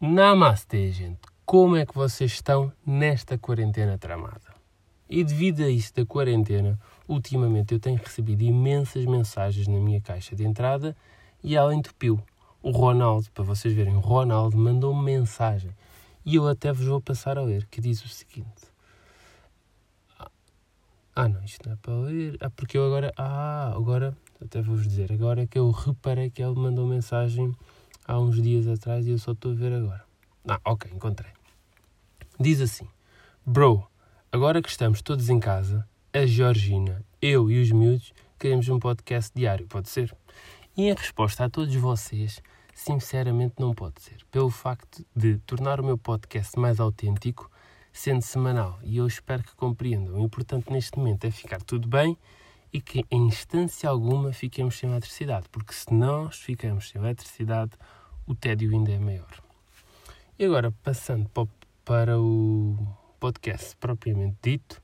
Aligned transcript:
Namastê, 0.00 0.92
gente. 0.92 1.18
Como 1.44 1.74
é 1.74 1.84
que 1.84 1.92
vocês 1.92 2.30
estão 2.30 2.72
nesta 2.86 3.36
quarentena 3.36 3.98
tramada? 3.98 4.54
E 5.10 5.24
devido 5.24 5.64
a 5.64 5.68
isso 5.68 5.92
da 5.92 6.06
quarentena, 6.06 6.78
ultimamente 7.08 7.74
eu 7.74 7.80
tenho 7.80 7.98
recebido 7.98 8.42
imensas 8.42 9.04
mensagens 9.06 9.66
na 9.66 9.80
minha 9.80 10.00
caixa 10.00 10.36
de 10.36 10.44
entrada 10.44 10.96
e 11.42 11.56
ela 11.56 11.74
entupiu. 11.74 12.22
O 12.62 12.70
Ronaldo, 12.70 13.28
para 13.32 13.42
vocês 13.42 13.74
verem, 13.74 13.96
o 13.96 13.98
Ronaldo 13.98 14.56
mandou 14.56 14.94
-me 14.94 15.02
mensagem 15.02 15.72
e 16.24 16.36
eu 16.36 16.46
até 16.46 16.72
vos 16.72 16.86
vou 16.86 17.00
passar 17.00 17.36
a 17.36 17.42
ler, 17.42 17.66
que 17.66 17.80
diz 17.80 18.04
o 18.04 18.08
seguinte. 18.08 18.68
Ah, 21.12 21.28
não, 21.28 21.42
isto 21.42 21.66
não 21.66 21.74
é 21.74 21.76
para 21.82 21.94
ler. 21.94 22.36
Ah, 22.38 22.50
porque 22.50 22.78
eu 22.78 22.86
agora. 22.86 23.12
Ah, 23.16 23.72
agora. 23.74 24.16
Até 24.40 24.62
vou-vos 24.62 24.86
dizer. 24.86 25.12
Agora 25.12 25.42
é 25.42 25.46
que 25.48 25.58
eu 25.58 25.68
reparei 25.72 26.30
que 26.30 26.40
ele 26.40 26.54
mandou 26.54 26.86
mensagem 26.86 27.52
há 28.08 28.18
uns 28.18 28.40
dias 28.40 28.66
atrás 28.66 29.06
e 29.06 29.10
eu 29.10 29.18
só 29.18 29.32
estou 29.32 29.52
a 29.52 29.54
ver 29.54 29.72
agora. 29.72 30.04
Ah, 30.48 30.58
ok, 30.64 30.90
encontrei. 30.92 31.30
Diz 32.40 32.60
assim: 32.62 32.88
Bro, 33.44 33.86
agora 34.32 34.62
que 34.62 34.70
estamos 34.70 35.02
todos 35.02 35.28
em 35.28 35.38
casa, 35.38 35.86
a 36.12 36.24
Georgina, 36.24 37.04
eu 37.20 37.50
e 37.50 37.60
os 37.60 37.70
miúdos 37.70 38.14
queremos 38.38 38.68
um 38.68 38.78
podcast 38.78 39.30
diário, 39.34 39.66
pode 39.66 39.90
ser? 39.90 40.16
E 40.74 40.88
em 40.88 40.94
resposta 40.94 41.44
a 41.44 41.50
todos 41.50 41.74
vocês, 41.74 42.40
sinceramente 42.72 43.56
não 43.58 43.74
pode 43.74 44.00
ser, 44.00 44.24
pelo 44.30 44.50
facto 44.50 45.04
de 45.14 45.38
tornar 45.38 45.80
o 45.80 45.84
meu 45.84 45.98
podcast 45.98 46.58
mais 46.58 46.80
autêntico, 46.80 47.50
sendo 47.92 48.22
semanal. 48.22 48.78
E 48.84 48.96
eu 48.96 49.06
espero 49.06 49.42
que 49.42 49.54
compreendam. 49.54 50.14
O 50.14 50.24
importante 50.24 50.72
neste 50.72 50.96
momento 50.96 51.24
é 51.24 51.30
ficar 51.30 51.60
tudo 51.60 51.88
bem 51.88 52.16
e 52.72 52.80
que 52.80 53.04
em 53.10 53.26
instância 53.26 53.88
alguma 53.88 54.32
fiquemos 54.32 54.78
sem 54.78 54.88
eletricidade, 54.88 55.48
porque 55.50 55.72
se 55.72 55.92
nós 55.92 56.36
ficamos 56.36 56.88
sem 56.88 57.00
eletricidade, 57.00 57.72
o 58.28 58.34
tédio 58.34 58.70
ainda 58.70 58.92
é 58.92 58.98
maior. 58.98 59.42
E 60.38 60.44
agora, 60.44 60.70
passando 60.82 61.30
para 61.82 62.20
o 62.20 62.76
podcast 63.18 63.74
propriamente 63.76 64.36
dito, 64.42 64.82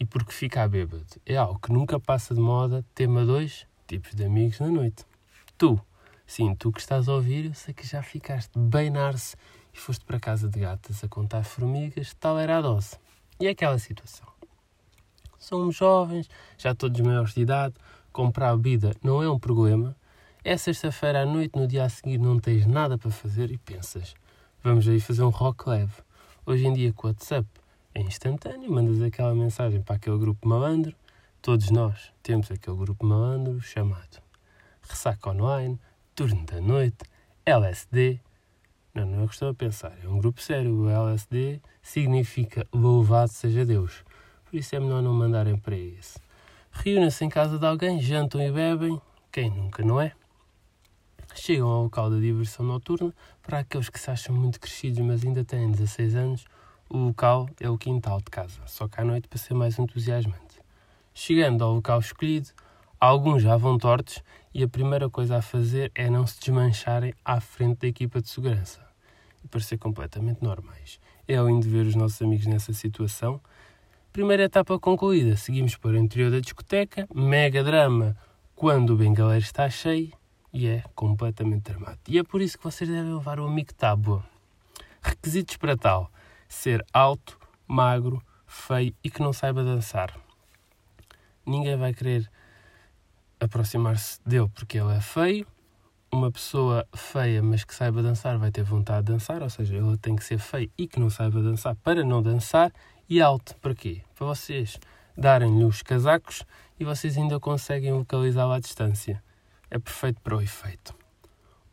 e 0.00 0.04
porque 0.04 0.32
ficar 0.32 0.68
bêbado 0.68 1.06
é 1.24 1.36
algo 1.36 1.60
que 1.60 1.72
nunca 1.72 2.00
passa 2.00 2.34
de 2.34 2.40
moda, 2.40 2.84
tema 2.92 3.24
2, 3.24 3.68
tipos 3.86 4.14
de 4.14 4.24
amigos 4.24 4.58
na 4.58 4.66
noite. 4.66 5.04
Tu, 5.56 5.80
sim, 6.26 6.56
tu 6.56 6.72
que 6.72 6.80
estás 6.80 7.08
a 7.08 7.14
ouvir, 7.14 7.44
eu 7.44 7.54
sei 7.54 7.72
que 7.72 7.86
já 7.86 8.02
ficaste 8.02 8.58
bem 8.58 8.90
narce 8.90 9.36
e 9.72 9.78
foste 9.78 10.04
para 10.04 10.18
casa 10.18 10.48
de 10.48 10.58
gatas 10.58 11.04
a 11.04 11.08
contar 11.08 11.44
formigas, 11.44 12.12
tal 12.14 12.36
era 12.36 12.58
a 12.58 12.60
dose. 12.60 12.98
E 13.38 13.46
é 13.46 13.50
aquela 13.50 13.78
situação. 13.78 14.26
Somos 15.38 15.76
jovens, 15.76 16.28
já 16.58 16.74
todos 16.74 17.00
maiores 17.00 17.32
de 17.32 17.42
idade, 17.42 17.74
comprar 18.12 18.56
bebida 18.56 18.92
não 19.04 19.22
é 19.22 19.30
um 19.30 19.38
problema, 19.38 19.96
é 20.44 20.56
sexta-feira 20.56 21.22
à 21.22 21.26
noite, 21.26 21.56
no 21.56 21.68
dia 21.68 21.84
a 21.84 21.88
seguir 21.88 22.18
não 22.18 22.38
tens 22.38 22.66
nada 22.66 22.98
para 22.98 23.10
fazer 23.10 23.50
e 23.52 23.58
pensas, 23.58 24.14
vamos 24.62 24.88
aí 24.88 24.98
fazer 24.98 25.22
um 25.22 25.28
rock 25.28 25.68
leve. 25.68 25.92
Hoje 26.44 26.66
em 26.66 26.72
dia 26.72 26.92
com 26.92 27.06
o 27.06 27.10
WhatsApp 27.10 27.46
é 27.94 28.00
instantâneo, 28.00 28.70
mandas 28.72 29.00
aquela 29.00 29.34
mensagem 29.34 29.80
para 29.80 29.94
aquele 29.96 30.18
grupo 30.18 30.48
malandro, 30.48 30.96
todos 31.40 31.70
nós 31.70 32.12
temos 32.24 32.50
aquele 32.50 32.76
grupo 32.76 33.06
malandro 33.06 33.60
chamado 33.60 34.20
Ressaca 34.82 35.30
Online, 35.30 35.78
Turno 36.14 36.44
da 36.44 36.60
Noite, 36.60 37.04
LSD. 37.46 38.18
Não, 38.92 39.06
não 39.06 39.20
é 39.20 39.24
o 39.24 39.28
que 39.28 39.34
estou 39.34 39.48
a 39.48 39.54
pensar, 39.54 39.96
é 40.02 40.08
um 40.08 40.18
grupo 40.18 40.42
sério. 40.42 40.74
O 40.74 40.88
LSD 40.88 41.60
significa 41.80 42.66
Louvado 42.74 43.30
seja 43.30 43.64
Deus. 43.64 44.04
Por 44.44 44.56
isso 44.56 44.74
é 44.74 44.80
melhor 44.80 45.02
não 45.02 45.14
mandarem 45.14 45.56
para 45.56 45.76
esse. 45.76 46.18
Reúnem-se 46.72 47.24
em 47.24 47.28
casa 47.28 47.58
de 47.58 47.64
alguém, 47.64 48.00
jantam 48.00 48.42
e 48.42 48.50
bebem, 48.50 49.00
quem 49.30 49.48
nunca, 49.48 49.84
não 49.84 50.00
é? 50.00 50.12
Chegam 51.40 51.68
ao 51.68 51.84
local 51.84 52.10
da 52.10 52.18
diversão 52.18 52.64
noturna. 52.64 53.12
Para 53.42 53.60
aqueles 53.60 53.88
que 53.88 53.98
se 53.98 54.10
acham 54.10 54.34
muito 54.34 54.60
crescidos, 54.60 55.00
mas 55.00 55.24
ainda 55.24 55.44
têm 55.44 55.70
16 55.70 56.14
anos, 56.14 56.44
o 56.88 56.98
local 56.98 57.48
é 57.58 57.70
o 57.70 57.78
quintal 57.78 58.18
de 58.18 58.30
casa, 58.30 58.60
só 58.66 58.86
que 58.86 59.00
à 59.00 59.04
noite 59.04 59.26
para 59.26 59.38
ser 59.38 59.54
mais 59.54 59.78
entusiasmante. 59.78 60.60
Chegando 61.14 61.64
ao 61.64 61.74
local 61.74 62.00
escolhido, 62.00 62.50
alguns 63.00 63.42
já 63.42 63.56
vão 63.56 63.78
tortos 63.78 64.22
e 64.54 64.62
a 64.62 64.68
primeira 64.68 65.08
coisa 65.08 65.38
a 65.38 65.42
fazer 65.42 65.90
é 65.94 66.10
não 66.10 66.26
se 66.26 66.38
desmancharem 66.38 67.14
à 67.24 67.40
frente 67.40 67.80
da 67.80 67.88
equipa 67.88 68.20
de 68.20 68.28
segurança 68.28 68.80
e 69.42 69.48
parecer 69.48 69.78
completamente 69.78 70.42
normais. 70.42 71.00
É 71.26 71.36
lindo 71.36 71.68
ver 71.68 71.86
os 71.86 71.94
nossos 71.94 72.20
amigos 72.20 72.46
nessa 72.46 72.72
situação. 72.72 73.40
Primeira 74.12 74.44
etapa 74.44 74.78
concluída, 74.78 75.36
seguimos 75.36 75.76
para 75.76 75.92
o 75.92 75.96
interior 75.96 76.30
da 76.30 76.40
discoteca, 76.40 77.08
mega 77.14 77.64
drama 77.64 78.16
quando 78.54 78.90
o 78.90 78.96
bengaleiro 78.96 79.44
está 79.44 79.68
cheio 79.68 80.12
e 80.52 80.68
é 80.68 80.84
completamente 80.94 81.62
tramado. 81.62 81.98
E 82.06 82.18
é 82.18 82.22
por 82.22 82.42
isso 82.42 82.58
que 82.58 82.64
vocês 82.64 82.88
devem 82.88 83.14
levar 83.14 83.40
o 83.40 83.46
amigo 83.46 83.72
tábua. 83.72 84.24
Requisitos 85.02 85.56
para 85.56 85.76
tal: 85.76 86.10
ser 86.48 86.84
alto, 86.92 87.38
magro, 87.66 88.22
feio 88.46 88.94
e 89.02 89.10
que 89.10 89.22
não 89.22 89.32
saiba 89.32 89.64
dançar. 89.64 90.14
Ninguém 91.46 91.76
vai 91.76 91.94
querer 91.94 92.30
aproximar-se 93.40 94.20
dele 94.26 94.48
porque 94.54 94.78
ele 94.78 94.94
é 94.94 95.00
feio. 95.00 95.46
Uma 96.12 96.30
pessoa 96.30 96.86
feia, 96.94 97.42
mas 97.42 97.64
que 97.64 97.74
saiba 97.74 98.02
dançar, 98.02 98.36
vai 98.36 98.50
ter 98.50 98.62
vontade 98.62 99.06
de 99.06 99.12
dançar, 99.12 99.42
ou 99.42 99.48
seja, 99.48 99.74
ele 99.74 99.96
tem 99.96 100.14
que 100.14 100.22
ser 100.22 100.38
feio 100.38 100.70
e 100.76 100.86
que 100.86 101.00
não 101.00 101.08
saiba 101.08 101.40
dançar 101.40 101.74
para 101.76 102.04
não 102.04 102.22
dançar. 102.22 102.70
E 103.08 103.18
alto, 103.22 103.56
para 103.56 103.74
quê? 103.74 104.02
Para 104.14 104.26
vocês 104.26 104.78
darem-lhe 105.16 105.64
os 105.64 105.80
casacos 105.82 106.44
e 106.78 106.84
vocês 106.84 107.16
ainda 107.16 107.40
conseguem 107.40 107.92
localizá-lo 107.92 108.52
à 108.52 108.60
distância 108.60 109.22
é 109.72 109.78
perfeito 109.78 110.20
para 110.20 110.36
o 110.36 110.42
efeito. 110.42 110.94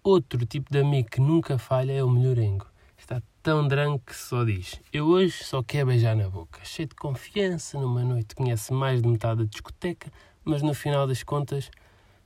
Outro 0.01 0.45
tipo 0.45 0.71
de 0.71 0.79
amigo 0.79 1.09
que 1.11 1.19
nunca 1.19 1.57
falha 1.57 1.91
é 1.91 2.01
o 2.01 2.09
melhorengo. 2.09 2.65
Está 2.97 3.21
tão 3.43 3.67
drango 3.67 3.99
que 3.99 4.15
só 4.15 4.45
diz: 4.45 4.79
Eu 4.93 5.07
hoje 5.07 5.43
só 5.43 5.61
quero 5.61 5.87
beijar 5.87 6.15
na 6.15 6.29
boca. 6.29 6.61
Cheio 6.63 6.87
de 6.87 6.95
confiança, 6.95 7.77
numa 7.77 8.01
noite 8.01 8.35
conhece 8.35 8.71
mais 8.71 9.01
de 9.01 9.07
metade 9.07 9.43
da 9.43 9.49
discoteca, 9.49 10.09
mas 10.45 10.61
no 10.61 10.73
final 10.73 11.05
das 11.05 11.23
contas 11.23 11.69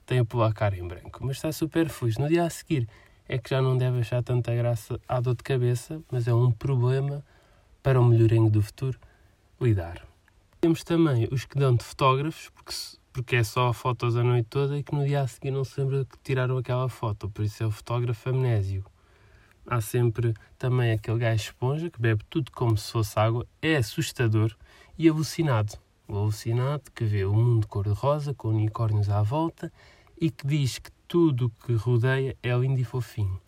tem 0.06 0.20
a 0.20 0.24
pular 0.24 0.54
cara 0.54 0.76
em 0.76 0.86
branco. 0.86 1.18
Mas 1.22 1.36
está 1.36 1.50
super 1.50 1.88
fujo. 1.88 2.20
No 2.20 2.28
dia 2.28 2.44
a 2.44 2.50
seguir 2.50 2.88
é 3.28 3.36
que 3.36 3.50
já 3.50 3.60
não 3.60 3.76
deve 3.76 3.98
achar 3.98 4.22
tanta 4.22 4.54
graça 4.54 5.00
à 5.08 5.20
dor 5.20 5.34
de 5.34 5.42
cabeça, 5.42 6.00
mas 6.08 6.28
é 6.28 6.34
um 6.34 6.52
problema 6.52 7.24
para 7.82 8.00
o 8.00 8.04
melhorengo 8.04 8.48
do 8.48 8.62
futuro 8.62 8.96
lidar. 9.60 10.06
Temos 10.60 10.84
também 10.84 11.26
os 11.32 11.44
que 11.44 11.58
dão 11.58 11.74
de 11.74 11.82
fotógrafos, 11.82 12.48
porque 12.50 12.72
porque 13.14 13.36
é 13.36 13.44
só 13.44 13.72
fotos 13.72 14.16
a 14.16 14.24
noite 14.24 14.48
toda 14.50 14.76
e 14.76 14.82
que 14.82 14.92
no 14.92 15.06
dia 15.06 15.20
a 15.20 15.28
seguir 15.28 15.52
não 15.52 15.62
se 15.62 15.80
lembra 15.80 16.04
que 16.04 16.18
tiraram 16.24 16.58
aquela 16.58 16.88
foto, 16.88 17.30
por 17.30 17.44
isso 17.44 17.62
é 17.62 17.66
o 17.66 17.70
fotógrafo 17.70 18.28
amnésio. 18.28 18.84
Há 19.64 19.80
sempre 19.80 20.34
também 20.58 20.90
aquele 20.90 21.20
gajo 21.20 21.36
esponja 21.36 21.88
que 21.88 22.02
bebe 22.02 22.24
tudo 22.28 22.50
como 22.50 22.76
se 22.76 22.90
fosse 22.90 23.16
água, 23.16 23.46
é 23.62 23.76
assustador 23.76 24.52
e 24.98 25.08
alucinado. 25.08 25.78
O 26.08 26.16
alucinado 26.16 26.90
que 26.92 27.04
vê 27.04 27.24
o 27.24 27.32
mundo 27.32 27.68
cor-de-rosa 27.68 28.34
com 28.34 28.48
unicórnios 28.48 29.08
à 29.08 29.22
volta 29.22 29.72
e 30.20 30.28
que 30.28 30.44
diz 30.44 30.80
que 30.80 30.90
tudo 31.06 31.46
o 31.46 31.50
que 31.64 31.72
rodeia 31.74 32.36
é 32.42 32.52
lindo 32.56 32.80
e 32.80 32.84
fofinho. 32.84 33.40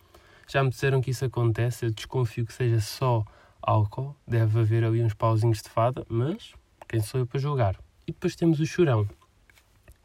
Já 0.47 0.63
me 0.63 0.69
disseram 0.69 1.01
que 1.01 1.11
isso 1.11 1.25
acontece, 1.25 1.85
eu 1.85 1.91
desconfio 1.91 2.45
que 2.45 2.53
seja 2.53 2.79
só 2.79 3.25
álcool, 3.61 4.15
deve 4.25 4.61
haver 4.61 4.85
ali 4.85 5.03
uns 5.03 5.13
pauzinhos 5.13 5.61
de 5.61 5.69
fada, 5.69 6.05
mas 6.07 6.53
quem 6.87 7.01
sou 7.01 7.19
eu 7.19 7.27
para 7.27 7.37
julgar? 7.37 7.75
E 8.07 8.13
depois 8.13 8.33
temos 8.33 8.61
o 8.61 8.65
chorão, 8.65 9.05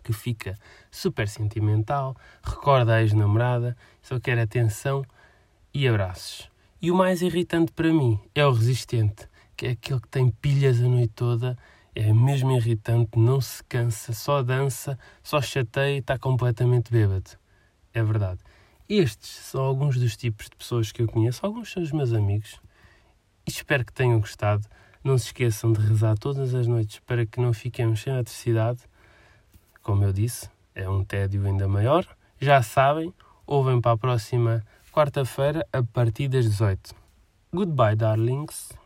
que 0.02 0.12
fica 0.12 0.58
super 0.90 1.28
sentimental, 1.28 2.16
recorda 2.42 2.94
a 2.94 3.02
ex-namorada, 3.02 3.76
só 4.02 4.18
quer 4.18 4.38
atenção 4.38 5.04
e 5.72 5.86
abraços. 5.86 6.50
E 6.80 6.90
o 6.90 6.94
mais 6.94 7.22
irritante 7.22 7.72
para 7.72 7.92
mim 7.92 8.18
é 8.34 8.44
o 8.44 8.52
resistente, 8.52 9.28
que 9.56 9.66
é 9.66 9.70
aquele 9.70 10.00
que 10.00 10.08
tem 10.08 10.30
pilhas 10.30 10.80
a 10.80 10.88
noite 10.88 11.12
toda, 11.14 11.56
é 11.94 12.12
mesmo 12.12 12.50
irritante, 12.52 13.18
não 13.18 13.40
se 13.40 13.62
cansa, 13.64 14.12
só 14.12 14.42
dança, 14.42 14.98
só 15.22 15.40
chateia 15.40 15.96
e 15.96 15.98
está 15.98 16.18
completamente 16.18 16.90
bêbado. 16.90 17.30
É 17.92 18.02
verdade. 18.02 18.40
Estes 18.88 19.30
são 19.30 19.62
alguns 19.62 19.96
dos 19.98 20.16
tipos 20.16 20.46
de 20.46 20.56
pessoas 20.56 20.90
que 20.90 21.02
eu 21.02 21.06
conheço, 21.06 21.44
alguns 21.44 21.70
são 21.70 21.82
os 21.82 21.92
meus 21.92 22.12
amigos. 22.12 22.60
Espero 23.46 23.84
que 23.84 23.92
tenham 23.92 24.20
gostado. 24.20 24.66
Não 25.04 25.18
se 25.18 25.26
esqueçam 25.26 25.72
de 25.72 25.80
rezar 25.80 26.16
todas 26.16 26.54
as 26.54 26.66
noites 26.66 27.00
para 27.00 27.26
que 27.26 27.40
não 27.40 27.52
fiquemos 27.52 28.00
sem 28.00 28.12
eletricidade 28.12 28.80
como 29.82 30.04
eu 30.04 30.12
disse, 30.12 30.48
é 30.74 30.88
um 30.88 31.04
tédio 31.04 31.44
ainda 31.44 31.68
maior. 31.68 32.06
Já 32.40 32.62
sabem, 32.62 33.12
ouvem 33.46 33.80
para 33.80 33.92
a 33.92 33.96
próxima 33.96 34.62
quarta-feira 34.92 35.66
a 35.72 35.82
partir 35.82 36.28
das 36.28 36.44
18. 36.44 36.94
Goodbye, 37.52 37.96
darlings. 37.96 38.81